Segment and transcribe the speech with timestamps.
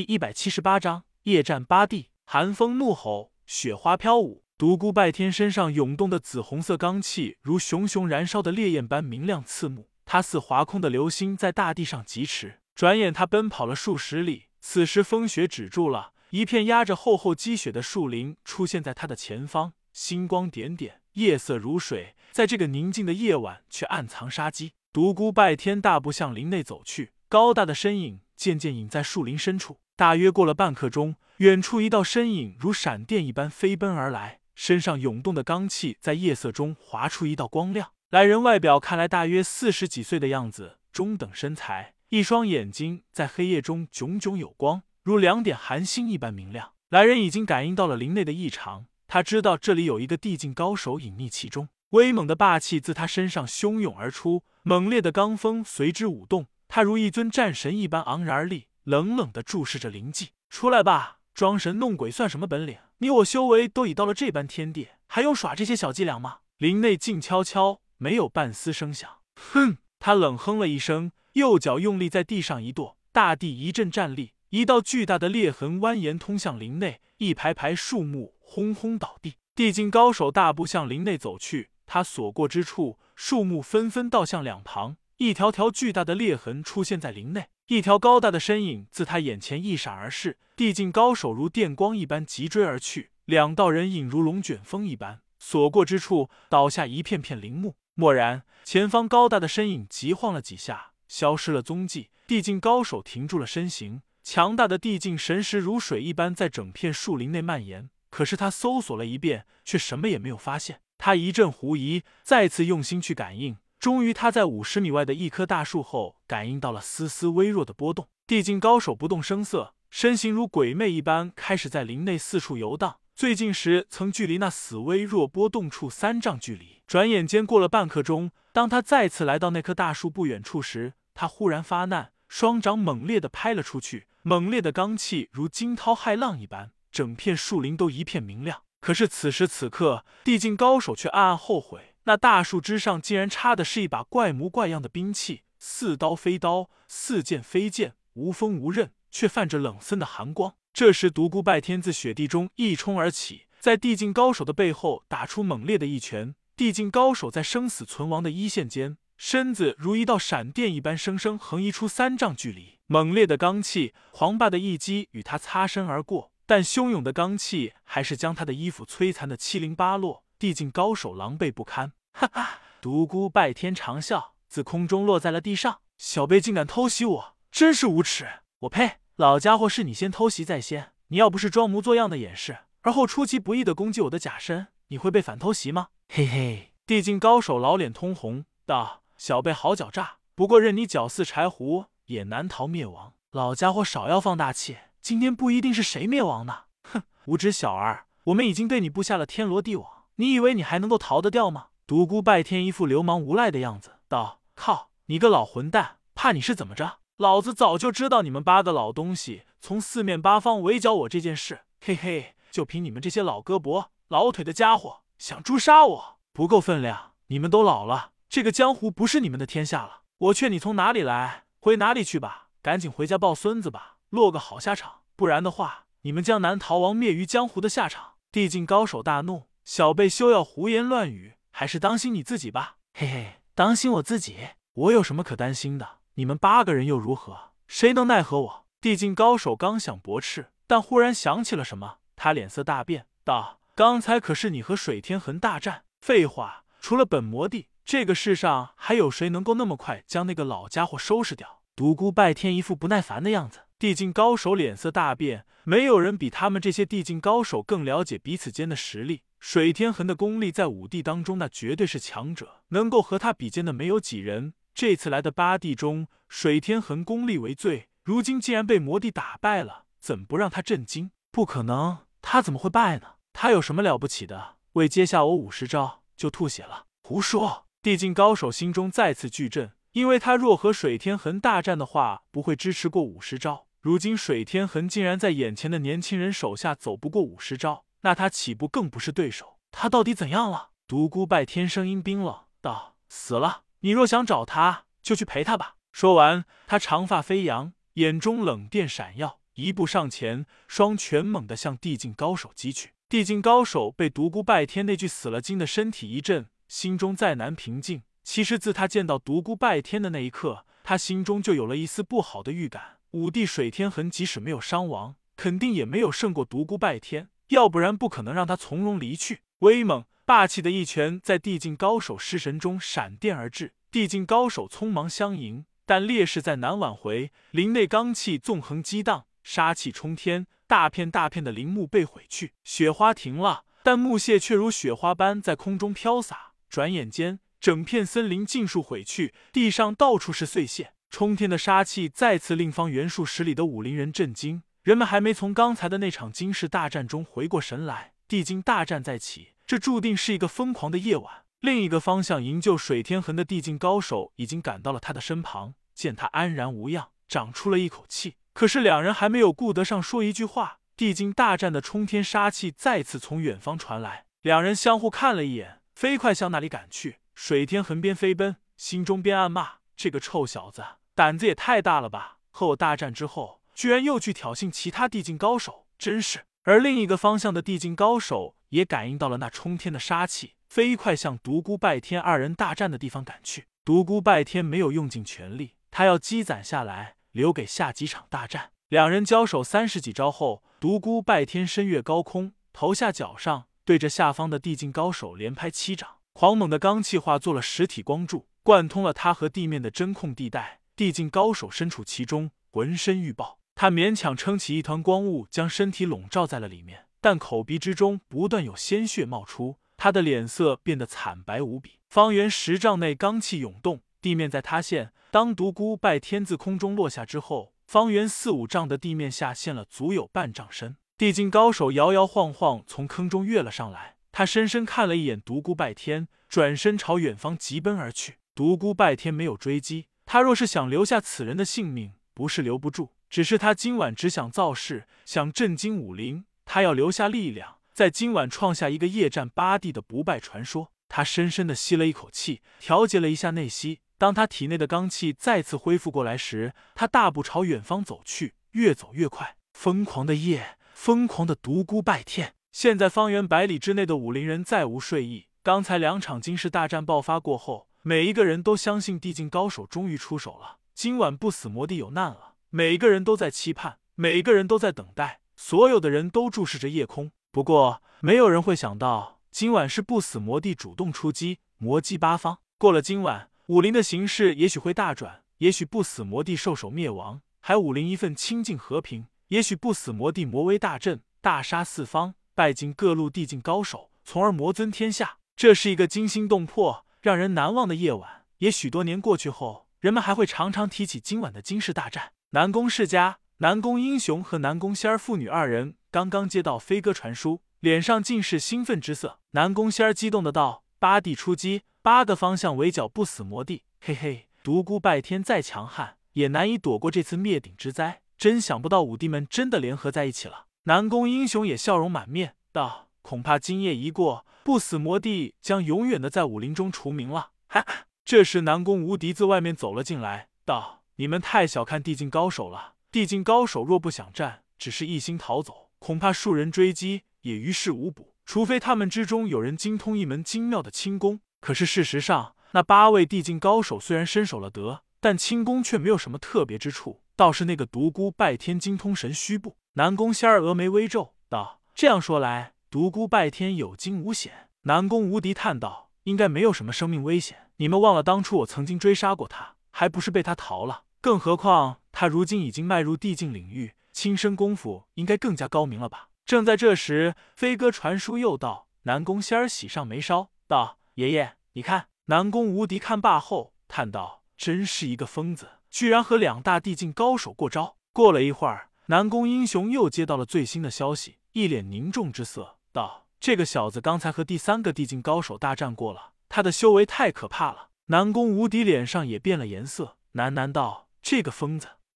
[0.00, 2.08] 第一百七十八章夜战八地。
[2.24, 4.44] 寒风怒吼，雪花飘舞。
[4.56, 9.90] 独孤拜天身上涌动的紫红色罡气，如熊熊燃烧的烈焰般明亮刺目。
[10.06, 12.60] 他似划空的流星，在大地上疾驰。
[12.74, 14.46] 转眼，他奔跑了数十里。
[14.58, 22.14] 此时，风雪止住了，一片压着厚厚积雪的树林出现在他的前方，星光点点，夜色如水。
[22.32, 24.72] 在这个宁静的夜晚，却暗藏杀机。
[24.94, 29.80] 独孤拜天大步向林内走去，高大的身影渐渐隐在树林深处。
[29.94, 37.90] 大约过了半刻钟，远处一道身影如闪电一般飞奔而来，身上涌动的罡气在夜色中划出一道光亮。
[38.08, 46.72] 来人外表看来大约四十几岁的样子，中等身材，一双眼睛在黑夜中炯炯有光，如两点寒星一般明亮。
[46.88, 58.68] 来人已经感应到了林内的异常，他知道这里有一个地境高手隐匿其中，威猛的霸气自他身上汹涌而出，猛烈的罡风随之舞动，他如一尊战神一般昂然而立。
[58.84, 61.18] 冷冷的注视着灵寂，出来吧！
[61.34, 62.78] 装神弄鬼算什么本领？
[62.98, 66.38] 你我修为都已到了这般天地，还用耍这些小伎俩吗？
[66.58, 69.18] 林内静悄悄，没有半丝声响。
[69.34, 69.78] 哼！
[69.98, 79.34] 他冷哼了一声，右脚用力在地上一跺，大地一阵战栗，一道巨大的裂痕蜿蜒通向林内，一排排树木轰轰倒地。
[79.54, 87.48] 地境高手大步向林内走去，他所过之处，树木纷纷倒向两旁，一条条巨大的裂痕出现在林内。
[87.66, 97.76] 一条高大的身影自他眼前一闪而逝，地境高手如电光一般急追而去，两道人影如龙卷风一般，所过之处倒下一片片陵墓。
[97.96, 102.08] 蓦然，前方高大的身影急晃了几下，消失了踪迹。
[102.26, 107.90] 地境高手停住了身形，强大的地境神识如水一般在整片树林内蔓延。
[108.08, 110.80] 可是他搜索了一遍，却什么也没有发现。
[110.96, 113.58] 他一阵狐疑，再次用心去感应。
[113.80, 118.08] 终于，他在五十米外的一棵大树后感应到了丝丝微弱的波动。
[118.26, 122.98] 地境高手不动声色，身形如鬼魅一般开始在林内四处游荡。
[123.14, 126.82] 最近时曾距离那死微弱波动处三丈距离。
[126.86, 138.62] 转眼间过了半刻钟，当他再次来到那棵大树不远处时，他忽然发难，双掌猛烈的拍了出去，猛烈的罡气如惊涛骇浪一般，整片树林都一片明亮。
[138.82, 141.89] 可是此时此刻，地境高手却暗暗后悔。
[142.10, 150.56] 那大树枝上竟然插的是一把怪模怪样的兵器，似刀非刀，似剑非剑，无锋无刃，却泛着冷森的寒光。
[150.72, 156.34] 这时，独孤拜天自雪地中一冲而起，在地境高手的背后打出猛烈的一拳。
[156.56, 162.80] 地境高手在生死存亡的一线间，身子如一道闪电一般，生生横移出三丈距离。
[162.88, 170.24] 猛烈的罡气，狂霸的一击与他擦身而过，但汹涌的罡气还是将他的衣服摧残的七零八落。
[170.40, 172.58] 地境高手狼狈不堪，哈哈！
[172.80, 175.80] 独孤拜天长笑，自空中落在了地上。
[175.98, 178.26] 小辈竟敢偷袭我，真是无耻！
[178.60, 178.98] 我呸！
[179.16, 185.88] 老家伙是你先偷袭在先，你要不是装模作样的掩饰，而后出其不意的攻击我的假身，你会被反偷袭吗？
[186.08, 186.72] 嘿嘿！
[186.86, 193.12] 地境高手老脸通红，道：“小辈好狡诈，不过任你搅似柴胡，也难逃灭亡。
[193.30, 196.64] 老家伙少要放大器，今天不一定是谁灭亡呢。
[196.84, 201.68] 哼，无知小儿，我们已经对你布下了天罗地网。”你以为你还能够逃得掉吗？
[201.90, 206.98] 独孤拜天一副流氓无赖的样子，道：“靠，你个老混蛋，怕你是怎么着？
[207.16, 211.62] 老子早就知道你们八个老东西从四面八方围剿我这件事。
[211.80, 217.14] 嘿嘿，就凭你们这些老胳膊老腿的家伙，想诛杀我不够分量。
[217.26, 220.02] 你们都老了，这个江湖不是你们的天下了。
[220.18, 225.00] 我劝你从哪里来回哪里去吧，赶紧回家抱孙子吧，落个好下场。
[225.16, 229.48] 不然的话，你们江南逃亡灭于江湖的下场。”地境高手大怒。
[229.64, 232.76] 小辈休要胡言乱语，还是当心你自己吧。
[232.94, 234.34] 嘿嘿，当心我自己？
[234.72, 235.98] 我有什么可担心的？
[236.14, 237.52] 你们八个人又如何？
[237.68, 238.66] 谁能奈何我？
[238.80, 245.84] 地境高手刚想驳斥，但忽然想起了什么，他脸色大变，道：“刚才可是你和水天恒大战？
[246.00, 253.60] 废话，除了本魔帝，这个世上还有谁能够那么快将那个老家伙收拾掉？”独孤拜天一副不耐烦的样子。
[253.78, 259.24] 地境高手脸色大变，没有人比他们这些地境高手更了解彼此间的实力。
[259.40, 264.52] 水天痕的功力在五帝当中，那绝对是强者，能够和他比肩的没有几人。
[264.74, 271.10] 这次来的八帝中，水天痕功力为最，如今竟然被魔帝打败了，怎不让他震惊？
[271.32, 273.14] 不可能，他怎么会败呢？
[273.32, 274.56] 他有什么了不起的？
[274.74, 276.84] 未接下我五十招就吐血了？
[277.02, 277.66] 胡说！
[277.82, 283.66] 帝境高手心中再次巨震，因为他若和水天痕大战的话，不会支持过五十招。
[283.80, 287.86] 如今水天痕竟然在眼前的年轻人手下走不过五十招。
[288.02, 289.58] 那他岂不更不是对手？
[289.70, 290.70] 他到底怎样了？
[290.86, 293.62] 独孤拜天声音冰冷道：“死了。
[293.80, 302.92] 你若想找他，就去陪他吧。”说完，他长发飞扬，眼中冷电闪耀，一步上前，双拳猛地向地境高手击去。
[303.08, 308.02] 地境高手被独孤拜天那具死了精的身体一震，心中再难平静。
[308.22, 312.98] 其实自他见到独孤拜天的那一刻，他心中就有了一丝不好的预感。
[313.12, 319.42] 五帝水天痕即使没有伤亡，肯定也没有胜过独孤拜天，要不然不可能让他从容离去。
[319.60, 327.32] 威猛霸气的一拳在地境高手失神中闪电而至，地境高手匆忙相迎，但劣势再难挽回。
[327.50, 330.46] 林内罡气纵横激荡，杀气冲天。
[330.66, 336.52] 大片大片的林木被毁去，雪花停了，但木屑却如雪花般在空中飘洒。
[336.68, 340.92] 转眼间，整片森林尽数毁去，地上到处是碎屑。
[341.10, 344.62] 冲天的杀气再次令方圆数十里的武林人震惊。
[344.82, 351.44] 人们还没从刚才的那场惊世大战中回过神来，地境大战再起，这注定是一个疯狂的夜晚。
[351.60, 358.36] 另一个方向营救水天痕的地境高手已经赶到了他的身旁，见他安然无恙，长出了一口气。
[358.54, 364.24] 可是两人还没有顾得上说一句话，地境大战的冲天杀气再次从远方传来。
[364.40, 367.18] 两人相互看了一眼，飞快向那里赶去。
[367.34, 370.82] 水天横边飞奔，心中边暗骂：“这个臭小子，
[371.14, 372.38] 胆子也太大了吧！
[372.50, 383.68] 和我大战之后，居然又去挑衅其他地境高手，真是……”而另一个方向的地境高手也感应到了那冲天的杀气，飞快向独孤拜天二人大战的地方赶去。
[383.82, 387.14] 独孤拜天没有用尽全力，他要积攒下来。
[387.32, 388.72] 留给下几场大战。
[388.88, 396.16] 两人交手三十几招后，独孤拜天身跃高空，头下脚上，对着下方的地境高手连拍七掌。
[396.34, 400.80] 狂猛的罡气化作了实体光柱，贯通了他和地面的真空地带。
[400.94, 403.59] 地境高手身处其中，浑身欲爆。
[403.80, 411.92] 他勉强撑起一团光雾，将身体笼罩在了里面，但口鼻之中不断有鲜血冒出，他的脸色变得惨白无比。
[412.10, 414.02] 方圆十丈内罡气涌动。
[414.20, 420.98] 地面在塌陷，当独孤拜天自空中落下之后，方圆四五丈的地面下陷了足有半丈深。
[421.16, 428.34] 地境高手摇摇晃晃从坑中跃了上来，他深深看了一眼独孤拜天，转身朝远方疾奔而去。
[428.54, 436.44] 独孤拜天没有追击，他若是想留下此人的性命，不是留不住，只是他今晚只想造势，想震惊武林。
[436.64, 440.92] 他要留下力量，在今晚创下一个夜战八帝的不败传说。
[441.08, 444.00] 他深深的吸了一口气，调节了一下内息。
[444.18, 449.56] 当他体内的罡气再次恢复过来时，他大步朝远方走去，越走越快。
[449.72, 452.54] 疯狂的夜，疯狂的独孤拜天。
[452.70, 455.46] 现在方圆百里之内的武林人再无睡意。
[455.62, 462.49] 刚才两场惊世大战爆发过后，每一个人都相信地境高手终于出手了，今晚不死魔帝有难了。
[462.72, 467.32] 每个人都在期盼，每个人都在等待，所有的人都注视着夜空。
[467.50, 472.58] 不过，没有人会想到，今晚是不死魔帝主动出击，魔击八方。
[472.78, 473.50] 过了今晚。
[473.66, 485.38] 武林的形势也许会大转，也许不死魔帝受首灭亡，还武林一份清静和平；也许不死魔帝魔威大振，大杀四方，拜尽各路地境高手，从而魔尊天下。
[485.56, 488.44] 这是一个惊心动魄、让人难忘的夜晚。
[488.58, 492.32] 也许多年过去后，人们还会常常提起今晚的惊世大战。
[492.52, 499.38] 南宫世家、南宫英雄和南宫仙儿父女二人刚刚接到飞鸽传书，脸上尽是兴奋之色。
[499.52, 508.20] 南宫仙儿激动的道：“八弟出击！”八个方向围剿不死魔帝，嘿嘿，独孤拜天再强悍，也难以躲过这次灭顶之灾。
[508.36, 510.66] 真想不到五弟们真的联合在一起了。
[510.84, 517.86] 南宫英雄也笑容满面道：“恐怕今夜一过，不死魔帝将永远的在武林中除名了。”哈。
[518.24, 522.94] 这时，南宫无敌自外面走了进来，道：“你们太小看地境高手了。
[523.12, 528.32] 地境高手若不想战，只是一心逃走，恐怕数人追击也于事无补。
[528.46, 537.20] 除非他们之中有人精通一门精妙的轻功。”可是事实上，那八位地境高手虽然身手了得，但轻功却没有什么特别之处。
[537.36, 539.76] 倒是那个独孤拜天精通神虚步。
[539.96, 547.68] 南宫仙儿峨眉微皱道：“这样说来，独孤拜天有惊无险。”南宫无敌叹道：“应该没有什么生命危险。
[547.76, 551.02] 你们忘了当初我曾经追杀过他，还不是被他逃了？
[551.20, 560.98] 更何况他如今已经迈入地境领域，轻身功夫应该更加高明了吧？”正在这时，飞鸽传书又到，南宫仙儿喜上眉梢道。
[561.14, 581.99] 爷爷，你看，南宫无敌看罢后叹道：“真是一个疯子，居然和两大地境高手过招。”过了一会儿，南宫英雄又接到了最新的消息，一脸凝重之色道：“这个小子刚才和第三个地境高手大战过了，他的修为太可怕了。”南宫无敌脸上也变了颜色，喃喃道：“这个疯子。